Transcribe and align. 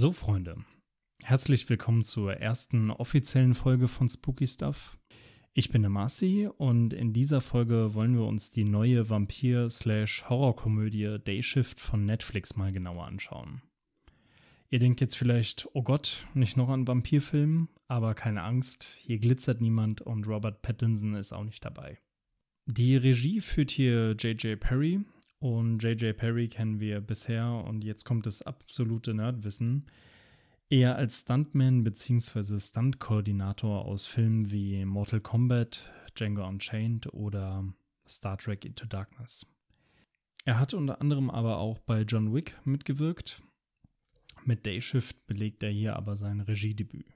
So, 0.00 0.12
Freunde, 0.12 0.54
herzlich 1.24 1.68
willkommen 1.68 2.04
zur 2.04 2.34
ersten 2.34 2.92
offiziellen 2.92 3.54
Folge 3.54 3.88
von 3.88 4.08
Spooky 4.08 4.46
Stuff. 4.46 4.96
Ich 5.54 5.70
bin 5.70 5.82
der 5.82 5.90
Marcy 5.90 6.48
und 6.56 6.94
in 6.94 7.12
dieser 7.12 7.40
Folge 7.40 7.94
wollen 7.94 8.14
wir 8.14 8.24
uns 8.24 8.52
die 8.52 8.62
neue 8.62 9.10
Vampir-Horrorkomödie 9.10 11.18
Dayshift 11.18 11.80
von 11.80 12.04
Netflix 12.04 12.54
mal 12.54 12.70
genauer 12.70 13.06
anschauen. 13.06 13.60
Ihr 14.70 14.78
denkt 14.78 15.00
jetzt 15.00 15.16
vielleicht, 15.16 15.68
oh 15.72 15.82
Gott, 15.82 16.28
nicht 16.32 16.56
noch 16.56 16.68
an 16.68 16.86
Vampirfilmen, 16.86 17.68
aber 17.88 18.14
keine 18.14 18.44
Angst, 18.44 18.94
hier 19.00 19.18
glitzert 19.18 19.60
niemand 19.60 20.00
und 20.00 20.28
Robert 20.28 20.62
Pattinson 20.62 21.16
ist 21.16 21.32
auch 21.32 21.42
nicht 21.42 21.64
dabei. 21.64 21.98
Die 22.66 22.96
Regie 22.96 23.40
führt 23.40 23.72
hier 23.72 24.12
J.J. 24.12 24.60
Perry 24.60 25.00
und 25.40 25.82
J.J. 25.82 26.16
Perry 26.16 26.48
kennen 26.48 26.80
wir 26.80 27.00
bisher 27.00 27.64
und 27.66 27.84
jetzt 27.84 28.04
kommt 28.04 28.26
das 28.26 28.42
absolute 28.42 29.14
Nerdwissen 29.14 29.84
eher 30.70 30.96
als 30.96 31.20
Stuntman 31.20 31.84
bzw. 31.84 32.58
Stuntkoordinator 32.58 33.84
aus 33.84 34.06
Filmen 34.06 34.50
wie 34.50 34.84
Mortal 34.84 35.20
Kombat, 35.20 35.92
Django 36.14 36.46
Unchained 36.46 37.12
oder 37.12 37.64
Star 38.06 38.36
Trek 38.36 38.64
Into 38.64 38.86
Darkness. 38.86 39.46
Er 40.44 40.58
hat 40.58 40.74
unter 40.74 41.00
anderem 41.00 41.30
aber 41.30 41.58
auch 41.58 41.78
bei 41.78 42.02
John 42.02 42.32
Wick 42.34 42.58
mitgewirkt. 42.64 43.42
Mit 44.44 44.64
Dayshift 44.66 45.26
belegt 45.26 45.62
er 45.62 45.70
hier 45.70 45.96
aber 45.96 46.16
sein 46.16 46.40
Regiedebüt. 46.40 47.06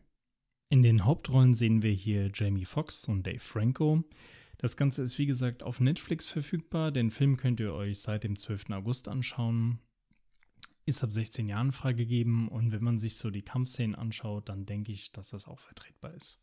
In 0.68 0.82
den 0.82 1.04
Hauptrollen 1.04 1.54
sehen 1.54 1.82
wir 1.82 1.92
hier 1.92 2.30
Jamie 2.32 2.64
Foxx 2.64 3.06
und 3.06 3.26
Dave 3.26 3.40
Franco. 3.40 4.04
Das 4.62 4.76
Ganze 4.76 5.02
ist 5.02 5.18
wie 5.18 5.26
gesagt 5.26 5.64
auf 5.64 5.80
Netflix 5.80 6.26
verfügbar. 6.26 6.92
Den 6.92 7.10
Film 7.10 7.36
könnt 7.36 7.58
ihr 7.58 7.74
euch 7.74 7.98
seit 7.98 8.22
dem 8.22 8.36
12. 8.36 8.70
August 8.70 9.08
anschauen. 9.08 9.80
Ist 10.86 11.02
ab 11.02 11.12
16 11.12 11.48
Jahren 11.48 11.72
freigegeben 11.72 12.46
und 12.46 12.70
wenn 12.70 12.84
man 12.84 12.96
sich 12.96 13.16
so 13.16 13.30
die 13.30 13.42
Kampfszenen 13.42 13.96
anschaut, 13.96 14.48
dann 14.48 14.64
denke 14.64 14.92
ich, 14.92 15.10
dass 15.10 15.30
das 15.30 15.48
auch 15.48 15.58
vertretbar 15.58 16.14
ist. 16.14 16.40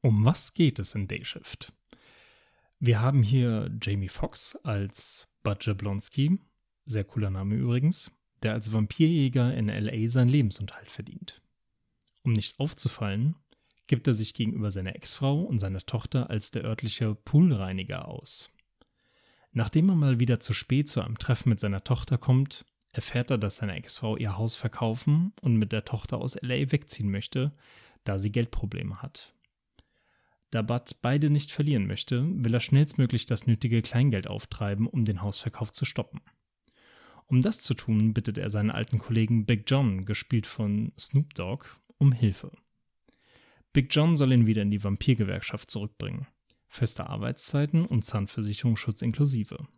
Um 0.00 0.24
was 0.24 0.54
geht 0.54 0.78
es 0.78 0.94
in 0.94 1.08
Dayshift? 1.08 1.72
Wir 2.78 3.00
haben 3.00 3.24
hier 3.24 3.68
Jamie 3.82 4.08
Foxx 4.08 4.54
als 4.54 5.28
Bud 5.42 5.66
Jablonski, 5.66 6.38
sehr 6.84 7.04
cooler 7.04 7.30
Name 7.30 7.56
übrigens, 7.56 8.12
der 8.44 8.52
als 8.54 8.72
Vampirjäger 8.72 9.56
in 9.56 9.66
LA 9.66 10.08
seinen 10.08 10.28
Lebensunterhalt 10.28 10.90
verdient. 10.90 11.42
Um 12.22 12.32
nicht 12.32 12.60
aufzufallen, 12.60 13.34
gibt 13.90 14.06
er 14.06 14.14
sich 14.14 14.34
gegenüber 14.34 14.70
seiner 14.70 14.94
Ex-Frau 14.94 15.40
und 15.40 15.58
seiner 15.58 15.80
Tochter 15.80 16.30
als 16.30 16.52
der 16.52 16.62
örtliche 16.62 17.16
Poolreiniger 17.16 18.06
aus. 18.06 18.54
Nachdem 19.50 19.88
er 19.88 19.96
mal 19.96 20.20
wieder 20.20 20.38
zu 20.38 20.52
spät 20.52 20.88
zu 20.88 21.00
einem 21.00 21.18
Treffen 21.18 21.48
mit 21.48 21.58
seiner 21.58 21.82
Tochter 21.82 22.16
kommt, 22.16 22.64
erfährt 22.92 23.32
er, 23.32 23.38
dass 23.38 23.56
seine 23.56 23.74
Ex-Frau 23.74 24.16
ihr 24.16 24.38
Haus 24.38 24.54
verkaufen 24.54 25.32
und 25.40 25.56
mit 25.56 25.72
der 25.72 25.84
Tochter 25.84 26.18
aus 26.18 26.40
LA 26.40 26.70
wegziehen 26.70 27.10
möchte, 27.10 27.50
da 28.04 28.20
sie 28.20 28.30
Geldprobleme 28.30 29.02
hat. 29.02 29.34
Da 30.52 30.62
Bud 30.62 30.98
beide 31.02 31.28
nicht 31.28 31.50
verlieren 31.50 31.88
möchte, 31.88 32.24
will 32.44 32.54
er 32.54 32.60
schnellstmöglich 32.60 33.26
das 33.26 33.48
nötige 33.48 33.82
Kleingeld 33.82 34.28
auftreiben, 34.28 34.86
um 34.86 35.04
den 35.04 35.20
Hausverkauf 35.20 35.72
zu 35.72 35.84
stoppen. 35.84 36.20
Um 37.26 37.40
das 37.40 37.58
zu 37.58 37.74
tun, 37.74 38.14
bittet 38.14 38.38
er 38.38 38.50
seinen 38.50 38.70
alten 38.70 39.00
Kollegen 39.00 39.46
Big 39.46 39.64
John, 39.66 40.04
gespielt 40.04 40.46
von 40.46 40.92
Snoop 40.96 41.34
Dogg, 41.34 41.66
um 41.98 42.12
Hilfe. 42.12 42.52
Big 43.72 43.94
John 43.94 44.16
soll 44.16 44.32
ihn 44.32 44.46
wieder 44.46 44.62
in 44.62 44.70
die 44.70 44.82
Vampirgewerkschaft 44.82 45.70
zurückbringen. 45.70 46.26
Feste 46.66 47.06
Arbeitszeiten 47.08 47.84
und 47.84 48.04
Zahnversicherungsschutz 48.04 49.02
inklusive. 49.02 49.68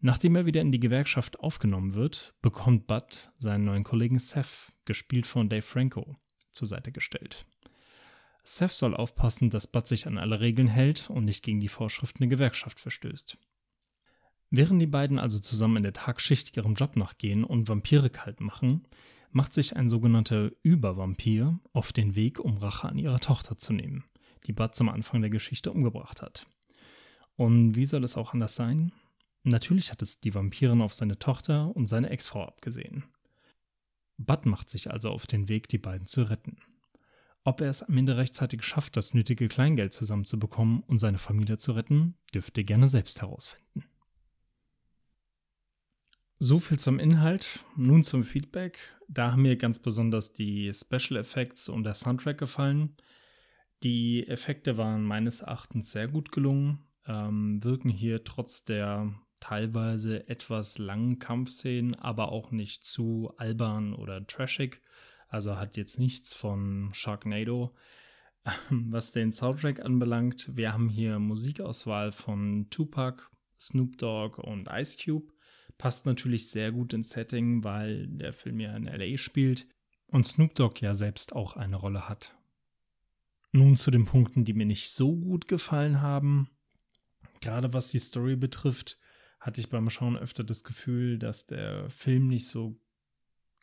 Nachdem 0.00 0.36
er 0.36 0.46
wieder 0.46 0.60
in 0.60 0.72
die 0.72 0.80
Gewerkschaft 0.80 1.40
aufgenommen 1.40 1.94
wird, 1.94 2.34
bekommt 2.42 2.86
Bud 2.86 3.30
seinen 3.38 3.64
neuen 3.64 3.84
Kollegen 3.84 4.18
Seth, 4.18 4.72
gespielt 4.84 5.26
von 5.26 5.48
Dave 5.48 5.62
Franco, 5.62 6.16
zur 6.50 6.66
Seite 6.68 6.92
gestellt. 6.92 7.46
Seth 8.44 8.72
soll 8.72 8.96
aufpassen, 8.96 9.50
dass 9.50 9.68
Bud 9.68 9.86
sich 9.86 10.06
an 10.06 10.18
alle 10.18 10.40
Regeln 10.40 10.66
hält 10.68 11.10
und 11.10 11.24
nicht 11.24 11.44
gegen 11.44 11.60
die 11.60 11.68
Vorschriften 11.68 12.18
der 12.18 12.28
Gewerkschaft 12.28 12.80
verstößt. 12.80 13.38
Während 14.50 14.82
die 14.82 14.86
beiden 14.86 15.18
also 15.18 15.38
zusammen 15.38 15.78
in 15.78 15.82
der 15.84 15.92
Tagschicht 15.92 16.56
ihrem 16.56 16.74
Job 16.74 16.96
nachgehen 16.96 17.42
und 17.44 17.68
Vampire 17.68 18.10
kalt 18.10 18.40
machen, 18.40 18.86
macht 19.32 19.52
sich 19.52 19.76
ein 19.76 19.88
sogenannter 19.88 20.50
Übervampir 20.62 21.58
auf 21.72 21.92
den 21.92 22.14
Weg, 22.14 22.38
um 22.38 22.58
Rache 22.58 22.88
an 22.88 22.98
ihrer 22.98 23.18
Tochter 23.18 23.58
zu 23.58 23.72
nehmen, 23.72 24.04
die 24.46 24.52
Bud 24.52 24.74
zum 24.74 24.88
Anfang 24.88 25.20
der 25.20 25.30
Geschichte 25.30 25.72
umgebracht 25.72 26.22
hat. 26.22 26.46
Und 27.36 27.74
wie 27.76 27.86
soll 27.86 28.04
es 28.04 28.16
auch 28.16 28.34
anders 28.34 28.54
sein? 28.54 28.92
Natürlich 29.42 29.90
hat 29.90 30.02
es 30.02 30.20
die 30.20 30.34
Vampirin 30.34 30.82
auf 30.82 30.94
seine 30.94 31.18
Tochter 31.18 31.74
und 31.74 31.86
seine 31.86 32.10
Ex-Frau 32.10 32.44
abgesehen. 32.44 33.04
Bud 34.18 34.46
macht 34.46 34.70
sich 34.70 34.90
also 34.90 35.10
auf 35.10 35.26
den 35.26 35.48
Weg, 35.48 35.68
die 35.68 35.78
beiden 35.78 36.06
zu 36.06 36.22
retten. 36.22 36.58
Ob 37.44 37.60
er 37.60 37.70
es 37.70 37.82
am 37.82 37.96
Ende 37.98 38.16
rechtzeitig 38.16 38.62
schafft, 38.62 38.96
das 38.96 39.14
nötige 39.14 39.48
Kleingeld 39.48 39.92
zusammenzubekommen 39.92 40.84
und 40.86 40.98
seine 40.98 41.18
Familie 41.18 41.56
zu 41.56 41.72
retten, 41.72 42.14
dürft 42.32 42.56
ihr 42.56 42.64
gerne 42.64 42.86
selbst 42.86 43.20
herausfinden. 43.20 43.84
So 46.44 46.58
viel 46.58 46.76
zum 46.76 46.98
Inhalt. 46.98 47.64
Nun 47.76 48.02
zum 48.02 48.24
Feedback. 48.24 48.96
Da 49.06 49.30
haben 49.30 49.42
mir 49.42 49.54
ganz 49.54 49.78
besonders 49.78 50.32
die 50.32 50.72
Special 50.74 51.20
Effects 51.20 51.68
und 51.68 51.84
der 51.84 51.94
Soundtrack 51.94 52.36
gefallen. 52.36 52.96
Die 53.84 54.26
Effekte 54.26 54.76
waren 54.76 55.04
meines 55.04 55.42
Erachtens 55.42 55.92
sehr 55.92 56.08
gut 56.08 56.32
gelungen, 56.32 56.80
ähm, 57.06 57.62
wirken 57.62 57.90
hier 57.90 58.24
trotz 58.24 58.64
der 58.64 59.14
teilweise 59.38 60.28
etwas 60.28 60.78
langen 60.78 61.20
Kampfszenen, 61.20 61.94
aber 62.00 62.32
auch 62.32 62.50
nicht 62.50 62.84
zu 62.84 63.32
albern 63.36 63.94
oder 63.94 64.26
trashig. 64.26 64.82
Also 65.28 65.58
hat 65.58 65.76
jetzt 65.76 66.00
nichts 66.00 66.34
von 66.34 66.90
Sharknado. 66.92 67.72
Was 68.68 69.12
den 69.12 69.30
Soundtrack 69.30 69.78
anbelangt, 69.78 70.50
wir 70.56 70.72
haben 70.72 70.88
hier 70.88 71.20
Musikauswahl 71.20 72.10
von 72.10 72.66
Tupac, 72.68 73.30
Snoop 73.60 73.96
Dogg 73.96 74.42
und 74.42 74.68
Ice 74.72 74.96
Cube. 75.04 75.32
Passt 75.78 76.06
natürlich 76.06 76.48
sehr 76.48 76.72
gut 76.72 76.92
ins 76.92 77.10
Setting, 77.10 77.64
weil 77.64 78.06
der 78.06 78.32
Film 78.32 78.60
ja 78.60 78.76
in 78.76 78.84
LA 78.84 79.16
spielt 79.16 79.66
und 80.06 80.26
Snoop 80.26 80.54
Dogg 80.54 80.80
ja 80.80 80.94
selbst 80.94 81.34
auch 81.34 81.56
eine 81.56 81.76
Rolle 81.76 82.08
hat. 82.08 82.36
Nun 83.50 83.76
zu 83.76 83.90
den 83.90 84.06
Punkten, 84.06 84.44
die 84.44 84.54
mir 84.54 84.66
nicht 84.66 84.90
so 84.90 85.16
gut 85.16 85.48
gefallen 85.48 86.00
haben. 86.00 86.48
Gerade 87.40 87.72
was 87.72 87.90
die 87.90 87.98
Story 87.98 88.36
betrifft, 88.36 88.98
hatte 89.40 89.60
ich 89.60 89.68
beim 89.68 89.90
Schauen 89.90 90.16
öfter 90.16 90.44
das 90.44 90.64
Gefühl, 90.64 91.18
dass 91.18 91.46
der 91.46 91.90
Film 91.90 92.28
nicht 92.28 92.46
so 92.46 92.80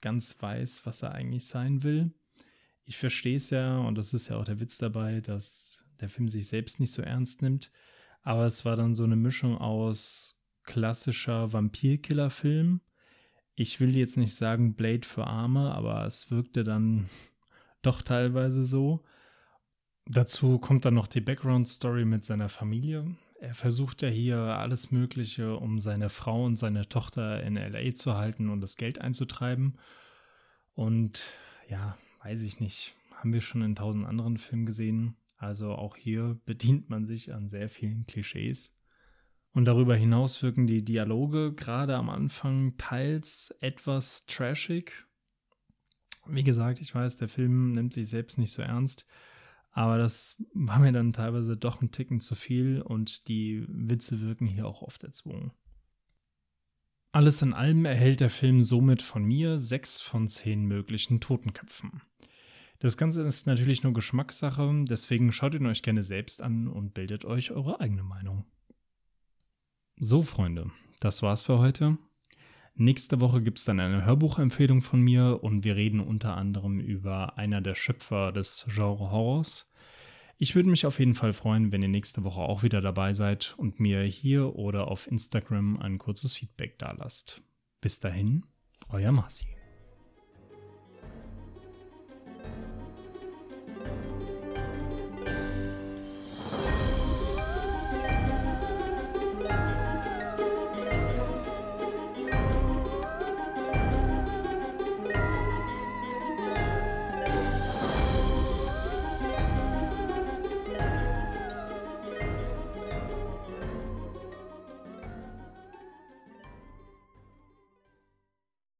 ganz 0.01 0.41
weiß, 0.41 0.85
was 0.85 1.03
er 1.03 1.13
eigentlich 1.13 1.47
sein 1.47 1.83
will. 1.83 2.13
Ich 2.85 2.97
verstehe 2.97 3.35
es 3.35 3.49
ja, 3.49 3.77
und 3.77 3.95
das 3.95 4.13
ist 4.13 4.29
ja 4.29 4.37
auch 4.37 4.45
der 4.45 4.59
Witz 4.59 4.77
dabei, 4.77 5.21
dass 5.21 5.85
der 5.99 6.09
Film 6.09 6.27
sich 6.27 6.47
selbst 6.47 6.79
nicht 6.79 6.91
so 6.91 7.01
ernst 7.01 7.41
nimmt. 7.41 7.71
Aber 8.21 8.45
es 8.45 8.65
war 8.65 8.75
dann 8.75 8.95
so 8.95 9.03
eine 9.03 9.15
Mischung 9.15 9.57
aus 9.57 10.38
klassischer 10.69 11.51
Vampirkiller-Film. 11.51 12.81
Ich 13.55 13.79
will 13.79 13.97
jetzt 13.97 14.17
nicht 14.17 14.35
sagen 14.35 14.75
Blade 14.75 15.05
für 15.05 15.25
Arme, 15.25 15.73
aber 15.73 16.05
es 16.05 16.29
wirkte 16.29 16.63
dann 16.63 17.09
doch 17.81 18.03
teilweise 18.03 18.63
so. 18.63 19.03
Dazu 20.05 20.59
kommt 20.59 20.85
dann 20.85 20.93
noch 20.93 21.07
die 21.07 21.21
Background-Story 21.21 22.05
mit 22.05 22.23
seiner 22.23 22.49
Familie. 22.49 23.15
Er 23.41 23.55
versucht 23.55 24.03
ja 24.03 24.09
hier 24.09 24.39
alles 24.39 24.91
Mögliche, 24.91 25.55
um 25.55 25.79
seine 25.79 26.09
Frau 26.09 26.45
und 26.45 26.55
seine 26.55 26.87
Tochter 26.87 27.41
in 27.41 27.55
LA 27.55 27.95
zu 27.95 28.15
halten 28.15 28.49
und 28.49 28.61
das 28.61 28.77
Geld 28.77 29.01
einzutreiben. 29.01 29.79
Und 30.75 31.31
ja, 31.67 31.97
weiß 32.23 32.43
ich 32.43 32.59
nicht, 32.59 32.95
haben 33.15 33.33
wir 33.33 33.41
schon 33.41 33.63
in 33.63 33.75
tausend 33.75 34.05
anderen 34.05 34.37
Filmen 34.37 34.67
gesehen. 34.67 35.15
Also 35.37 35.71
auch 35.71 35.95
hier 35.95 36.39
bedient 36.45 36.89
man 36.89 37.07
sich 37.07 37.33
an 37.33 37.49
sehr 37.49 37.69
vielen 37.69 38.05
Klischees. 38.05 38.78
Und 39.53 39.65
darüber 39.65 39.95
hinaus 39.95 40.43
wirken 40.43 40.67
die 40.67 40.83
Dialoge 40.83 41.53
gerade 41.53 41.95
am 41.95 42.09
Anfang 42.09 42.77
teils 42.77 43.55
etwas 43.61 44.25
trashig. 44.27 45.05
Wie 46.27 46.43
gesagt, 46.43 46.79
ich 46.81 46.93
weiß, 46.93 47.17
der 47.17 47.27
Film 47.27 47.71
nimmt 47.71 47.93
sich 47.93 48.09
selbst 48.09 48.37
nicht 48.37 48.51
so 48.51 48.61
ernst, 48.61 49.07
aber 49.71 49.97
das 49.97 50.43
war 50.53 50.79
mir 50.79 50.91
dann 50.91 51.13
teilweise 51.13 51.57
doch 51.57 51.81
ein 51.81 51.91
Ticken 51.91 52.19
zu 52.19 52.35
viel 52.35 52.81
und 52.81 53.27
die 53.27 53.65
Witze 53.67 54.21
wirken 54.21 54.45
hier 54.45 54.67
auch 54.67 54.81
oft 54.81 55.03
erzwungen. 55.03 55.51
Alles 57.11 57.41
in 57.41 57.53
allem 57.53 57.85
erhält 57.85 58.19
der 58.19 58.29
Film 58.29 58.61
somit 58.61 59.01
von 59.01 59.23
mir 59.23 59.57
sechs 59.57 59.99
von 59.99 60.27
zehn 60.27 60.65
möglichen 60.65 61.19
Totenköpfen. 61.19 62.03
Das 62.77 62.97
Ganze 62.97 63.23
ist 63.23 63.47
natürlich 63.47 63.83
nur 63.83 63.93
Geschmackssache, 63.93 64.85
deswegen 64.87 65.31
schaut 65.31 65.55
ihn 65.55 65.65
euch 65.65 65.81
gerne 65.81 66.03
selbst 66.03 66.41
an 66.41 66.67
und 66.67 66.93
bildet 66.93 67.25
euch 67.25 67.51
eure 67.51 67.79
eigene 67.79 68.03
Meinung. 68.03 68.45
So, 70.01 70.23
Freunde, 70.23 70.71
das 71.01 71.23
war's 71.23 71.43
für 71.43 71.59
heute. 71.59 71.97
Nächste 72.75 73.19
Woche 73.19 73.41
gibt's 73.41 73.65
dann 73.65 73.81
eine 73.81 74.05
Hörbuchempfehlung 74.05 74.81
von 74.81 75.01
mir 75.01 75.43
und 75.43 75.65
wir 75.65 75.75
reden 75.75 75.99
unter 75.99 76.37
anderem 76.37 76.79
über 76.79 77.37
einer 77.37 77.59
der 77.59 77.75
Schöpfer 77.75 78.31
des 78.31 78.65
Genre 78.69 79.11
Horrors. 79.11 79.73
Ich 80.37 80.55
würde 80.55 80.69
mich 80.69 80.85
auf 80.85 80.99
jeden 80.99 81.15
Fall 81.15 81.33
freuen, 81.33 81.73
wenn 81.73 81.81
ihr 81.81 81.89
nächste 81.89 82.23
Woche 82.23 82.39
auch 82.39 82.63
wieder 82.63 82.79
dabei 82.79 83.11
seid 83.11 83.55
und 83.57 83.81
mir 83.81 84.01
hier 84.03 84.55
oder 84.55 84.87
auf 84.87 85.05
Instagram 85.05 85.77
ein 85.81 85.97
kurzes 85.97 86.31
Feedback 86.31 86.79
dalasst. 86.79 87.41
Bis 87.81 87.99
dahin, 87.99 88.45
euer 88.87 89.11
Marci. 89.11 89.58